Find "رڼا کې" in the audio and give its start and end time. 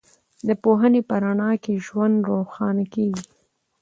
1.23-1.83